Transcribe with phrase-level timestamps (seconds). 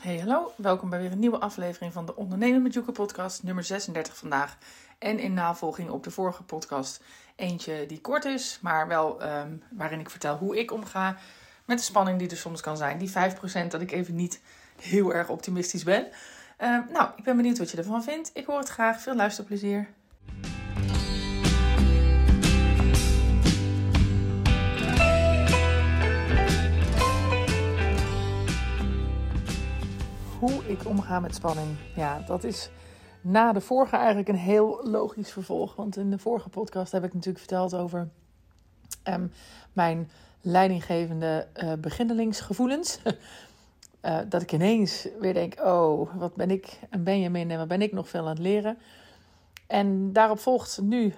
[0.00, 0.52] Hey, hallo.
[0.56, 4.56] Welkom bij weer een nieuwe aflevering van de Ondernemen met Joeke podcast, nummer 36 vandaag.
[4.98, 7.02] En in navolging op de vorige podcast
[7.36, 11.16] eentje die kort is, maar wel ehm, waarin ik vertel hoe ik omga
[11.64, 12.98] met de spanning die er soms kan zijn.
[12.98, 13.12] Die 5%
[13.68, 14.40] dat ik even niet
[14.80, 16.06] heel erg optimistisch ben.
[16.56, 18.30] Ehm, nou, ik ben benieuwd wat je ervan vindt.
[18.34, 19.00] Ik hoor het graag.
[19.00, 19.88] Veel luisterplezier.
[30.40, 31.76] Hoe ik omga met spanning.
[31.96, 32.70] Ja, dat is
[33.20, 35.76] na de vorige eigenlijk een heel logisch vervolg.
[35.76, 38.08] Want in de vorige podcast heb ik natuurlijk verteld over
[39.02, 39.26] ehm,
[39.72, 43.00] mijn leidinggevende uh, beginnelingsgevoelens.
[44.02, 47.82] uh, dat ik ineens weer denk: oh, wat ben ik een Benjamin en wat ben
[47.82, 48.78] ik nog veel aan het leren.
[49.66, 51.14] En daarop volgt nu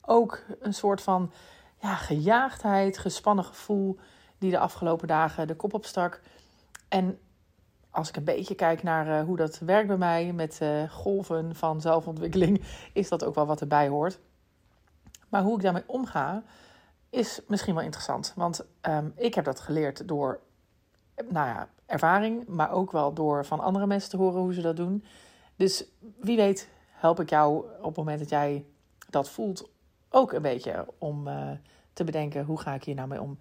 [0.00, 1.32] ook een soort van
[1.78, 3.98] ja, gejaagdheid, gespannen gevoel
[4.38, 6.20] die de afgelopen dagen de kop opstak.
[6.88, 7.18] En
[7.90, 11.54] als ik een beetje kijk naar uh, hoe dat werkt bij mij met uh, golven
[11.54, 14.18] van zelfontwikkeling, is dat ook wel wat erbij hoort.
[15.28, 16.42] Maar hoe ik daarmee omga,
[17.10, 18.32] is misschien wel interessant.
[18.36, 20.40] Want um, ik heb dat geleerd door
[21.28, 24.76] nou ja, ervaring, maar ook wel door van andere mensen te horen hoe ze dat
[24.76, 25.04] doen.
[25.56, 25.84] Dus
[26.20, 28.64] wie weet help ik jou op het moment dat jij
[29.10, 29.70] dat voelt
[30.10, 31.50] ook een beetje om uh,
[31.92, 33.38] te bedenken hoe ga ik hier nou mee om.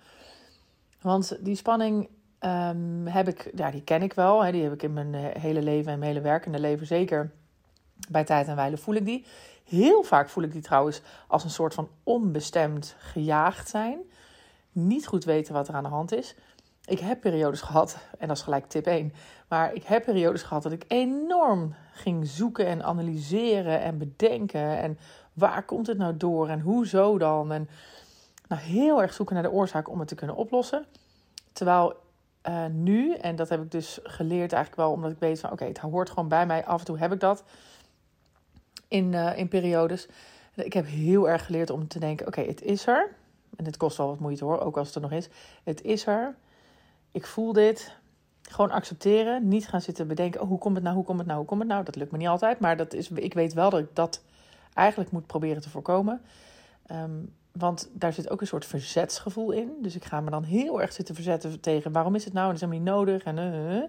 [1.02, 2.10] Want die spanning
[2.40, 4.44] um, heb ik, ja, die ken ik wel.
[4.44, 7.32] Hè, die heb ik in mijn eh, hele leven en mijn hele werkende leven zeker.
[8.10, 9.26] Bij tijd en wijle voel ik die.
[9.64, 14.00] Heel vaak voel ik die trouwens als een soort van onbestemd gejaagd zijn.
[14.72, 16.36] Niet goed weten wat er aan de hand is.
[16.86, 19.14] Ik heb periodes gehad, en dat is gelijk tip 1.
[19.48, 24.78] Maar ik heb periodes gehad dat ik enorm ging zoeken en analyseren en bedenken.
[24.78, 24.98] En
[25.34, 27.52] waar komt het nou door en hoezo dan?
[27.52, 27.70] En
[28.48, 30.86] nou, heel erg zoeken naar de oorzaak om het te kunnen oplossen.
[31.52, 31.96] Terwijl
[32.50, 35.66] uh, nu, en dat heb ik dus geleerd eigenlijk wel omdat ik weet van oké,
[35.66, 36.66] het hoort gewoon bij mij.
[36.66, 37.44] Af en toe heb ik dat
[38.88, 40.08] in, uh, in periodes.
[40.56, 43.16] Ik heb heel erg geleerd om te denken: oké, het is er.
[43.56, 45.30] En het kost wel wat moeite hoor, ook als het er nog is.
[45.64, 46.36] Het is er.
[47.12, 47.98] Ik voel dit.
[48.42, 49.48] Gewoon accepteren.
[49.48, 51.60] Niet gaan zitten bedenken: oh, hoe komt het nou, hoe komt het nou, hoe komt
[51.60, 51.84] het nou?
[51.84, 54.24] Dat lukt me niet altijd, maar dat is, ik weet wel dat ik dat
[54.74, 56.22] eigenlijk moet proberen te voorkomen.
[56.92, 59.72] Um, want daar zit ook een soort verzetsgevoel in.
[59.82, 62.54] Dus ik ga me dan heel erg zitten verzetten tegen waarom is het nou en
[62.54, 63.24] is helemaal niet nodig.
[63.24, 63.84] En, uh,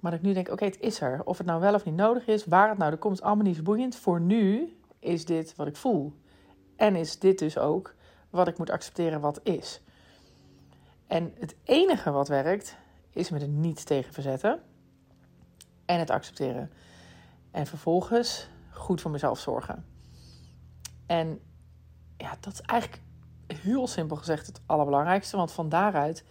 [0.00, 1.20] Maar dat ik nu denk, oké, het is er.
[1.24, 3.64] Of het nou wel of niet nodig is, waar het nou er komt, allemaal niet
[3.64, 3.96] boeiend.
[3.96, 6.12] Voor nu is dit wat ik voel.
[6.76, 7.94] En is dit dus ook
[8.30, 9.80] wat ik moet accepteren wat is.
[11.06, 12.76] En het enige wat werkt,
[13.10, 14.60] is me er niet tegen verzetten.
[15.84, 16.70] En het accepteren.
[17.50, 19.84] En vervolgens goed voor mezelf zorgen.
[21.06, 21.40] En
[22.18, 23.02] ja, dat is eigenlijk
[23.46, 25.36] heel simpel gezegd het allerbelangrijkste.
[25.36, 26.24] Want van daaruit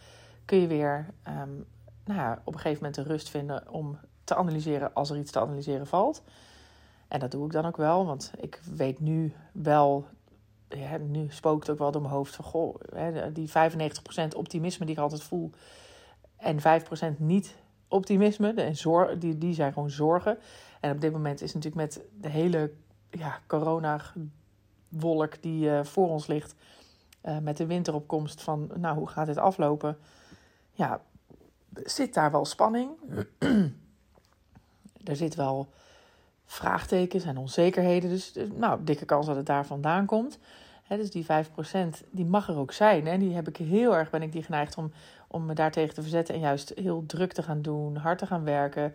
[0.45, 1.65] kun je weer um,
[2.05, 5.31] nou ja, op een gegeven moment de rust vinden om te analyseren als er iets
[5.31, 6.23] te analyseren valt.
[7.07, 10.07] En dat doe ik dan ook wel, want ik weet nu wel,
[10.69, 12.75] ja, nu spookt ook wel door mijn hoofd van goh,
[13.33, 13.51] die 95%
[14.35, 15.51] optimisme die ik altijd voel
[16.37, 16.59] en
[17.15, 17.55] 5% niet
[17.87, 20.37] optimisme, en die, die zijn gewoon zorgen.
[20.79, 22.71] En op dit moment is natuurlijk met de hele
[23.09, 24.01] ja, corona
[24.89, 26.55] wolk die uh, voor ons ligt.
[27.25, 29.97] Uh, met de winteropkomst van, nou, hoe gaat dit aflopen?
[30.71, 31.01] Ja,
[31.83, 32.89] zit daar wel spanning?
[35.03, 35.67] er zit wel
[36.45, 38.09] vraagtekens en onzekerheden.
[38.09, 40.39] Dus, dus, nou, dikke kans dat het daar vandaan komt.
[40.87, 41.27] Dus die 5%
[42.11, 43.07] die mag er ook zijn.
[43.07, 43.17] Hè?
[43.17, 44.91] Die heb ik heel erg, ben ik die geneigd om,
[45.27, 46.35] om me daartegen te verzetten.
[46.35, 48.93] En juist heel druk te gaan doen, hard te gaan werken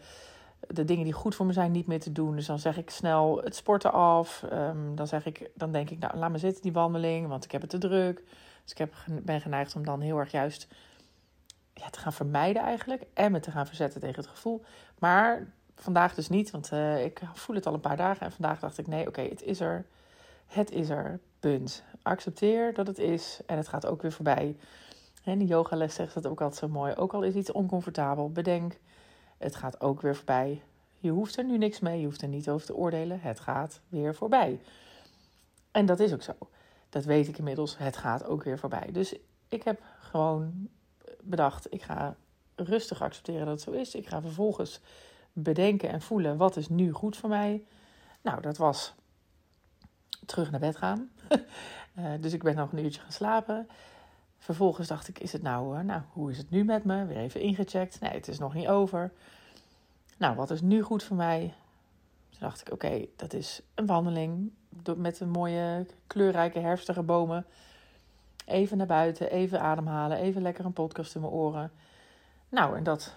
[0.68, 2.36] de dingen die goed voor me zijn niet meer te doen.
[2.36, 4.44] Dus dan zeg ik snel het sporten af.
[4.52, 7.52] Um, dan, zeg ik, dan denk ik, nou, laat me zitten die wandeling, want ik
[7.52, 8.22] heb het te druk.
[8.62, 10.68] Dus ik heb, ben geneigd om dan heel erg juist
[11.74, 13.02] ja, te gaan vermijden eigenlijk.
[13.14, 14.64] En me te gaan verzetten tegen het gevoel.
[14.98, 18.26] Maar vandaag dus niet, want uh, ik voel het al een paar dagen.
[18.26, 19.86] En vandaag dacht ik, nee, oké, het is er.
[20.46, 21.84] Het is er, punt.
[22.02, 24.56] Accepteer dat het is en het gaat ook weer voorbij.
[25.24, 26.94] En die yogales zegt dat ook altijd zo mooi.
[26.94, 28.78] Ook al is iets oncomfortabel, bedenk
[29.42, 30.62] het gaat ook weer voorbij.
[30.98, 33.20] Je hoeft er nu niks mee, je hoeft er niet over te oordelen.
[33.20, 34.60] Het gaat weer voorbij.
[35.70, 36.32] En dat is ook zo.
[36.88, 37.78] Dat weet ik inmiddels.
[37.78, 38.88] Het gaat ook weer voorbij.
[38.92, 39.14] Dus
[39.48, 40.68] ik heb gewoon
[41.22, 42.16] bedacht, ik ga
[42.54, 43.94] rustig accepteren dat het zo is.
[43.94, 44.80] Ik ga vervolgens
[45.32, 47.64] bedenken en voelen wat is nu goed voor mij.
[48.20, 48.94] Nou, dat was
[50.26, 51.10] terug naar bed gaan.
[51.98, 53.68] uh, dus ik ben nog een uurtje gaan slapen.
[54.42, 57.04] Vervolgens dacht ik, is het nou, uh, nou, hoe is het nu met me?
[57.04, 58.00] Weer even ingecheckt.
[58.00, 59.12] Nee, het is nog niet over.
[60.16, 61.54] Nou, wat is nu goed voor mij?
[62.30, 64.52] Toen dacht ik, oké, dat is een wandeling
[64.96, 67.46] met een mooie kleurrijke herfstige bomen.
[68.44, 71.72] Even naar buiten, even ademhalen, even lekker een podcast in mijn oren.
[72.48, 73.14] Nou, en dat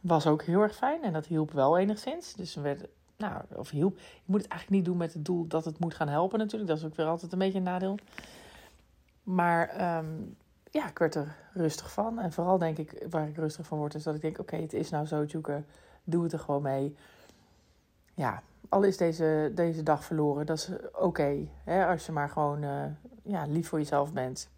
[0.00, 2.34] was ook heel erg fijn en dat hielp wel enigszins.
[2.34, 3.98] Dus we werden, nou, of hielp.
[3.98, 6.70] Je moet het eigenlijk niet doen met het doel dat het moet gaan helpen natuurlijk.
[6.70, 7.98] Dat is ook weer altijd een beetje een nadeel.
[9.22, 10.06] Maar ehm,
[10.74, 12.18] ja, ik werd er rustig van.
[12.18, 14.72] En vooral denk ik, waar ik rustig van word, is dat ik denk: oké, het
[14.72, 15.62] is nou zo, Joeke,
[16.04, 16.96] doe het er gewoon mee.
[18.14, 21.48] Ja, al is deze, deze dag verloren, dat is oké.
[21.66, 22.84] als je maar gewoon uh,
[23.22, 24.48] ja, lief voor jezelf bent,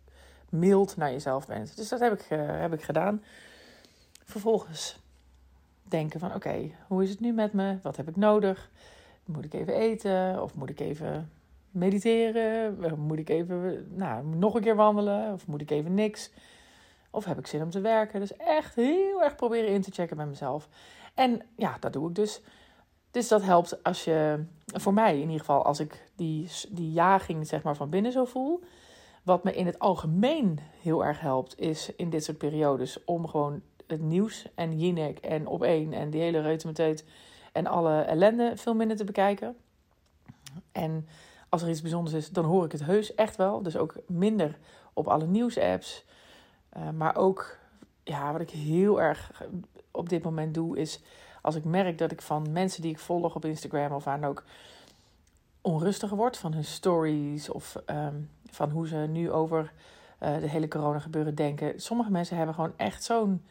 [0.49, 1.77] mild naar jezelf bent.
[1.77, 3.23] Dus dat heb ik, uh, heb ik gedaan.
[4.25, 5.03] Vervolgens
[5.83, 7.79] denken van oké, hoe is het nu met me?
[7.83, 8.71] Wat heb ik nodig?
[9.25, 10.43] Moet ik even eten?
[10.43, 11.31] Of moet ik even
[11.77, 12.79] mediteren?
[12.99, 15.33] Moet ik even nou, nog een keer wandelen?
[15.33, 16.31] Of moet ik even niks?
[17.11, 18.21] Of heb ik zin om te werken?
[18.21, 20.69] Dus echt heel erg proberen in te checken met mezelf.
[21.15, 22.41] En ja, dat doe ik dus.
[23.11, 27.47] Dus dat helpt als je, voor mij in ieder geval, als ik die, die jaging
[27.47, 28.63] zeg maar van binnen zo voel.
[29.23, 33.63] Wat me in het algemeen heel erg helpt, is in dit soort periodes om gewoon
[33.87, 37.05] het nieuws en Jinek en op één en die hele reutemeteut
[37.53, 39.57] en alle ellende veel minder te bekijken.
[40.73, 41.09] En
[41.49, 43.63] als er iets bijzonders is, dan hoor ik het heus echt wel.
[43.63, 44.59] Dus ook minder
[44.93, 46.05] op alle nieuwsapps.
[46.77, 47.59] Uh, maar ook,
[48.03, 49.43] ja, wat ik heel erg
[49.91, 51.03] op dit moment doe, is
[51.43, 54.45] als ik merk dat ik van mensen die ik volg op Instagram of aan ook
[55.61, 59.73] onrustiger word van hun stories of um, van hoe ze nu over
[60.23, 61.81] uh, de hele corona gebeuren denken.
[61.81, 63.45] Sommige mensen hebben gewoon echt zo'n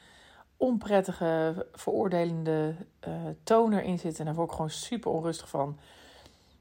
[0.57, 2.75] onprettige, veroordelende
[3.07, 3.13] uh,
[3.43, 4.19] toon erin zitten.
[4.19, 5.79] En daar word ik gewoon super onrustig van.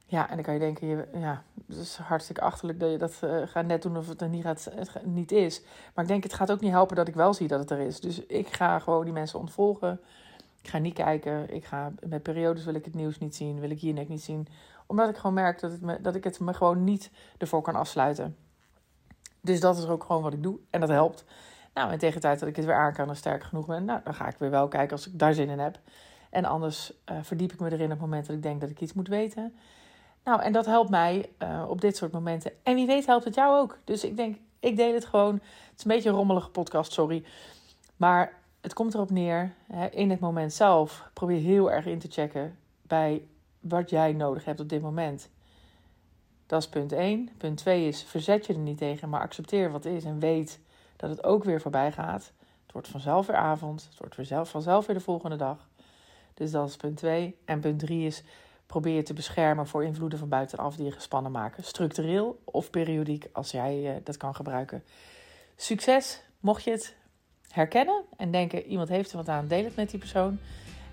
[0.06, 3.20] Ja, en dan kan je denken, je, ja, het is hartstikke achterlijk dat je dat
[3.24, 4.70] uh, gaat net doen of het er niet, gaat,
[5.04, 5.62] niet is.
[5.94, 7.78] Maar ik denk, het gaat ook niet helpen dat ik wel zie dat het er
[7.78, 8.00] is.
[8.00, 10.00] Dus ik ga gewoon die mensen ontvolgen.
[10.62, 11.54] Ik ga niet kijken.
[11.54, 13.60] Ik ga, met periodes wil ik het nieuws niet zien.
[13.60, 14.46] Wil ik hier net niet zien.
[14.86, 17.74] Omdat ik gewoon merk dat, het me, dat ik het me gewoon niet ervoor kan
[17.74, 18.36] afsluiten.
[19.40, 20.58] Dus dat is ook gewoon wat ik doe.
[20.70, 21.24] En dat helpt.
[21.74, 23.84] Nou, en tegen de tijd dat ik het weer aan kan en sterk genoeg ben,
[23.84, 25.78] nou, dan ga ik weer wel kijken als ik daar zin in heb.
[26.30, 28.80] En anders uh, verdiep ik me erin op het moment dat ik denk dat ik
[28.80, 29.54] iets moet weten.
[30.24, 32.52] Nou, en dat helpt mij uh, op dit soort momenten.
[32.62, 33.78] En wie weet helpt het jou ook.
[33.84, 35.34] Dus ik denk, ik deel het gewoon.
[35.34, 37.24] Het is een beetje een rommelige podcast, sorry.
[37.96, 42.10] Maar het komt erop neer, hè, in het moment zelf, probeer heel erg in te
[42.10, 43.26] checken bij
[43.60, 45.28] wat jij nodig hebt op dit moment.
[46.46, 47.28] Dat is punt 1.
[47.36, 50.60] Punt 2 is, verzet je er niet tegen, maar accepteer wat is en weet
[50.96, 52.32] dat het ook weer voorbij gaat.
[52.62, 55.68] Het wordt vanzelf weer avond, het wordt vanzelf weer de volgende dag.
[56.34, 57.36] Dus dat is punt 2.
[57.44, 58.22] En punt 3 is,
[58.66, 61.64] probeer je te beschermen voor invloeden van buitenaf die je gespannen maken.
[61.64, 64.84] Structureel of periodiek, als jij uh, dat kan gebruiken.
[65.56, 66.96] Succes, mocht je het
[67.48, 70.38] herkennen en denken, iemand heeft er wat aan, deel het met die persoon.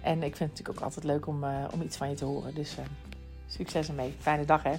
[0.01, 2.25] En ik vind het natuurlijk ook altijd leuk om, uh, om iets van je te
[2.25, 2.53] horen.
[2.53, 2.85] Dus uh,
[3.47, 4.15] succes ermee.
[4.19, 4.75] Fijne dag hè.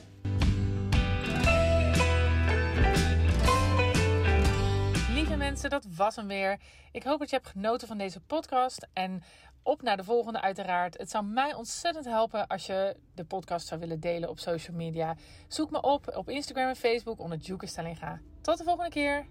[5.13, 6.61] Lieve mensen, dat was hem weer.
[6.93, 8.87] Ik hoop dat je hebt genoten van deze podcast.
[8.93, 9.23] En
[9.63, 10.99] op naar de volgende uiteraard.
[10.99, 15.17] Het zou mij ontzettend helpen als je de podcast zou willen delen op social media.
[15.49, 18.21] Zoek me op op Instagram en Facebook onder Juke Stellinga.
[18.41, 19.27] Tot de volgende keer.